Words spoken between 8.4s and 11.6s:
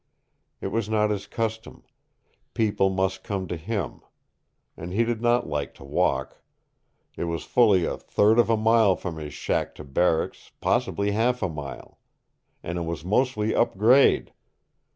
a mile from his shack to barracks, possibly half a